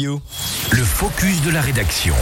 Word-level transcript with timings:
you. 0.00 0.22
Le 0.72 0.84
focus 0.84 1.42
de 1.42 1.50
la 1.50 1.60
rédaction. 1.60 2.14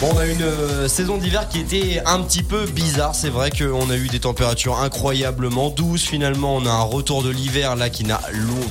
Bon, 0.00 0.10
on 0.14 0.18
a 0.18 0.26
une 0.26 0.42
euh, 0.42 0.86
saison 0.86 1.18
d'hiver 1.18 1.48
qui 1.48 1.58
était 1.58 2.00
un 2.06 2.20
petit 2.20 2.44
peu 2.44 2.66
bizarre. 2.66 3.16
C'est 3.16 3.30
vrai 3.30 3.50
qu'on 3.50 3.90
a 3.90 3.96
eu 3.96 4.06
des 4.06 4.20
températures 4.20 4.78
incroyablement 4.78 5.70
douces. 5.70 6.04
Finalement, 6.04 6.54
on 6.54 6.66
a 6.66 6.70
un 6.70 6.82
retour 6.82 7.24
de 7.24 7.30
l'hiver 7.30 7.74
là 7.74 7.90
qui 7.90 8.04
n'a 8.04 8.20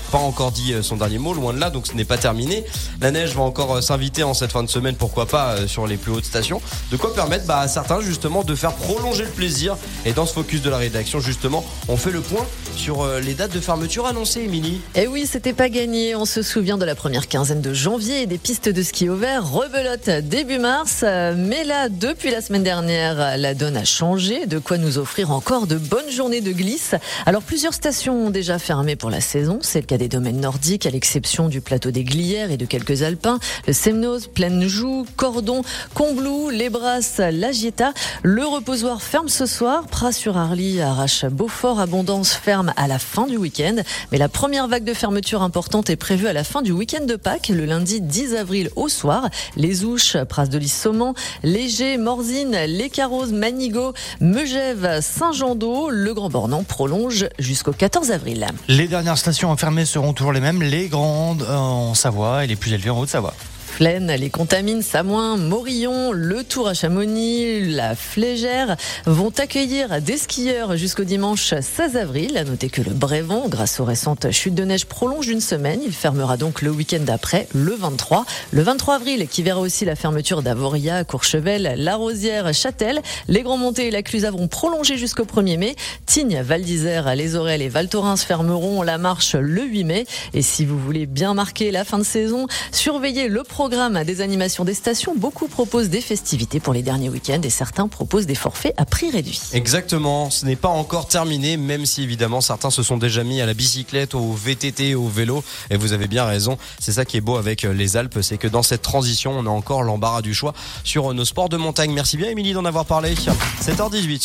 pas 0.10 0.18
encore 0.20 0.54
dit 0.54 0.74
euh, 0.74 0.82
son 0.82 0.96
dernier 0.96 1.20
mot, 1.20 1.34
loin 1.34 1.54
de 1.54 1.60
là, 1.60 1.70
donc 1.70 1.86
ce 1.86 1.94
n'est 1.94 2.06
pas 2.06 2.18
terminé. 2.18 2.64
La 3.02 3.12
neige 3.12 3.36
va 3.36 3.42
encore 3.42 3.76
euh, 3.76 3.82
s'inviter 3.82 4.24
en 4.24 4.34
cette 4.34 4.54
fin 4.54 4.64
de 4.64 4.70
semaine, 4.70 4.96
pourquoi 4.96 5.26
pas, 5.26 5.68
sur 5.68 5.86
les 5.86 5.98
plus 5.98 6.14
hautes 6.14 6.26
stations. 6.26 6.62
De 6.92 6.98
quoi 6.98 7.14
permettre 7.14 7.46
bah, 7.46 7.60
à 7.60 7.68
certains 7.68 8.00
justement 8.00 8.46
de 8.46 8.56
faire 8.56 8.74
prolonger 8.74 9.26
le 9.26 9.32
plaisir. 9.32 9.76
Et 10.06 10.14
dans 10.14 10.26
ce 10.26 10.34
focus 10.34 10.62
de 10.62 10.70
la 10.70 10.78
rédaction, 10.78 11.20
justement, 11.20 11.66
on 11.90 11.98
fait 11.98 12.12
le 12.12 12.22
point 12.22 12.46
sur 12.78 13.06
les 13.20 13.34
dates 13.34 13.54
de 13.54 13.60
fermeture 13.60 14.06
annoncées, 14.06 14.42
Émilie. 14.42 14.80
Eh 14.96 15.08
oui, 15.08 15.26
c'était 15.30 15.54
pas 15.54 15.68
gagné. 15.68 16.16
On 16.16 16.26
se 16.26 16.42
souvient 16.42 16.78
de 16.78 16.86
la 16.86 16.96
première 16.96 17.28
quinzaine 17.28 17.62
de 17.62 17.74
janvier 17.74 18.22
et 18.22 18.28
des 18.28 18.38
pistes 18.38 18.70
de 18.70 18.82
ski 18.88 19.10
au 19.10 19.18
vert 19.18 19.52
rebelote 19.52 20.10
début 20.24 20.60
mars. 20.60 21.04
Mais 21.36 21.66
là, 21.66 21.90
depuis 21.90 22.32
la 22.32 22.40
semaine 22.40 22.64
dernière, 22.64 23.38
la 23.38 23.54
donne 23.54 23.76
a 23.76 23.84
changé. 23.84 24.46
De 24.46 24.60
quoi 24.60 24.78
nous 24.78 24.98
offrir 24.98 25.32
encore 25.32 25.68
de 25.68 25.76
bonnes 25.76 26.10
journées 26.10 26.40
de 26.40 26.54
glisse. 26.54 26.96
Alors, 27.26 27.42
plusieurs 27.42 27.74
stations 27.74 28.28
ont 28.28 28.30
déjà 28.30 28.60
fermé 28.60 28.96
pour 28.96 29.10
la 29.10 29.20
saison. 29.20 29.60
C'est 29.62 29.82
le 29.82 29.86
cas 29.86 29.98
des 29.98 30.08
domaines 30.08 30.40
nordiques, 30.40 30.86
à 30.86 30.90
l'exception 30.90 31.50
du 31.50 31.60
plateau 31.60 31.92
des 31.92 32.06
Glières 32.06 32.50
et 32.50 32.56
de 32.56 32.66
quelques 32.66 33.04
alpins. 33.04 33.40
Le 33.68 33.74
Semnoz, 33.74 34.28
Plaine-Joux, 34.28 35.06
Cordon, 35.18 35.64
Combloux, 35.94 36.50
Les 36.50 36.70
Brasses, 36.70 37.18
La 37.18 37.52
Gieta. 37.52 37.94
Le 38.24 38.46
reposoir 38.46 39.02
ferme 39.02 39.28
ce 39.28 39.46
soir. 39.46 39.86
Pras-sur-Arly, 39.88 40.80
Arrache, 40.80 41.26
Beaufort, 41.26 41.82
Abondance 41.82 42.32
ferme 42.32 42.74
à 42.78 42.88
la 42.88 43.00
fin 43.00 43.28
du 43.28 43.36
week-end. 43.36 43.76
Mais 44.14 44.18
la 44.18 44.30
première 44.30 44.70
vague 44.70 44.86
de 44.86 44.94
fermeture 44.94 45.42
importante 45.42 45.90
est 45.90 45.98
prévue 45.98 46.28
à 46.28 46.34
la 46.34 46.46
fin 46.46 46.62
du 46.62 46.72
week-end 46.72 47.04
de 47.06 47.18
Pâques, 47.18 47.50
le 47.50 47.66
lundi 47.66 48.00
10 48.00 48.36
avril 48.36 48.70
au 48.78 48.90
soir. 48.90 49.30
Les 49.56 49.84
Ouches, 49.84 50.18
Pras 50.30 50.48
de 50.48 50.58
Lys, 50.58 50.74
Saumon, 50.74 51.14
Léger, 51.44 51.98
Morzine, 51.98 52.58
Les 52.68 52.90
Carrozes, 52.90 53.32
Manigot, 53.32 53.94
Megève, 54.22 55.00
Saint-Jean-d'Eau. 55.02 55.90
Le 55.90 56.14
Grand 56.14 56.30
Bornand 56.30 56.64
prolonge 56.64 57.28
jusqu'au 57.40 57.74
14 57.74 58.12
avril. 58.12 58.48
Les 58.68 58.88
dernières 58.88 59.18
stations 59.18 59.56
fermées 59.58 59.86
seront 59.86 60.14
toujours 60.14 60.34
les 60.34 60.42
mêmes, 60.42 60.62
les 60.62 60.88
grandes 60.88 61.44
en 61.44 61.94
Savoie 61.94 62.44
et 62.44 62.48
les 62.48 62.56
plus 62.56 62.74
élevées 62.74 62.90
en 62.90 63.00
Haute-Savoie 63.00 63.34
les 63.80 64.30
Contamines, 64.32 64.82
Samoin, 64.82 65.38
Morillon, 65.38 66.12
le 66.12 66.44
Tour 66.44 66.68
à 66.68 66.74
Chamonix, 66.74 67.64
la 67.70 67.96
Flégère 67.96 68.76
vont 69.06 69.32
accueillir 69.38 70.02
des 70.02 70.18
skieurs 70.18 70.78
jusqu'au 70.78 71.04
dimanche 71.04 71.54
16 71.60 71.96
avril. 71.96 72.38
À 72.38 72.44
noter 72.44 72.70
que 72.70 72.82
le 72.82 72.92
Brévent, 72.92 73.48
grâce 73.48 73.80
aux 73.80 73.86
récentes 73.86 74.32
chutes 74.32 74.56
de 74.56 74.64
neige, 74.64 74.86
prolonge 74.86 75.28
d'une 75.28 75.42
semaine. 75.42 75.82
Il 75.86 75.92
fermera 75.92 76.38
donc 76.38 76.64
le 76.64 76.72
week-end 76.72 77.02
d'après, 77.02 77.48
le 77.54 77.76
23. 77.76 78.26
Le 78.50 78.64
23 78.64 78.96
avril, 78.96 79.28
qui 79.28 79.44
verra 79.44 79.60
aussi 79.60 79.86
la 79.86 79.96
fermeture 79.96 80.42
d'Avoria, 80.42 81.04
Courchevel, 81.04 81.76
La 81.78 81.98
Rosière, 81.98 82.52
Châtel. 82.56 83.02
Les 83.28 83.44
Grands 83.44 83.58
Montées 83.58 83.88
et 83.88 83.92
la 83.92 84.02
Clusa 84.02 84.32
vont 84.32 84.48
prolonger 84.48 84.98
jusqu'au 84.98 85.26
1er 85.26 85.58
mai. 85.58 85.76
Tignes, 86.08 86.42
Val 86.42 86.64
d'Isère, 86.64 87.16
Les 87.16 87.36
Aurelles 87.36 87.62
et 87.62 87.70
Val 87.70 87.90
Thorens 87.90 88.24
fermeront 88.24 88.82
la 88.82 88.98
marche 88.98 89.36
le 89.36 89.62
8 89.64 89.84
mai. 89.84 90.06
Et 90.34 90.42
si 90.42 90.66
vous 90.66 90.80
voulez 90.80 91.06
bien 91.06 91.36
marquer 91.36 91.70
la 91.70 91.84
fin 91.86 92.00
de 92.00 92.04
saison, 92.04 92.48
surveillez 92.72 93.28
le 93.28 93.44
programme 93.44 93.67
programme 93.68 94.02
des 94.06 94.22
animations 94.22 94.64
des 94.64 94.74
stations, 94.74 95.14
beaucoup 95.14 95.50
proposent 95.50 95.90
des 95.90 96.00
festivités 96.00 96.62
pour 96.62 96.72
les 96.72 96.82
derniers 96.82 97.10
week-ends 97.10 97.42
et 97.44 97.50
certains 97.50 97.90
proposent 97.90 98.26
des 98.26 98.34
forfaits 98.34 98.74
à 98.78 98.86
prix 98.86 99.12
réduit. 99.12 99.42
Exactement, 99.52 100.30
ce 100.30 100.46
n'est 100.46 100.56
pas 100.56 100.70
encore 100.70 101.10
terminé, 101.10 101.58
même 101.58 101.86
si 101.86 102.02
évidemment 102.02 102.40
certains 102.40 102.70
se 102.70 102.82
sont 102.82 102.96
déjà 102.96 103.26
mis 103.26 103.42
à 103.42 103.46
la 103.46 103.54
bicyclette, 103.54 104.16
au 104.16 104.32
VTT, 104.32 104.96
au 104.96 105.10
vélo. 105.10 105.44
Et 105.70 105.76
vous 105.76 105.92
avez 105.92 106.08
bien 106.08 106.24
raison, 106.24 106.58
c'est 106.80 106.94
ça 106.94 107.04
qui 107.04 107.18
est 107.18 107.22
beau 107.22 107.36
avec 107.36 107.64
les 107.64 107.98
Alpes, 107.98 108.20
c'est 108.22 108.38
que 108.38 108.48
dans 108.48 108.64
cette 108.64 108.84
transition, 108.84 109.34
on 109.38 109.46
a 109.46 109.50
encore 109.50 109.84
l'embarras 109.84 110.22
du 110.22 110.34
choix 110.34 110.54
sur 110.86 111.14
nos 111.14 111.26
sports 111.26 111.50
de 111.50 111.58
montagne. 111.58 111.92
Merci 111.92 112.16
bien 112.16 112.30
Émilie 112.30 112.54
d'en 112.54 112.64
avoir 112.64 112.86
parlé. 112.86 113.16
7h18. 113.16 114.24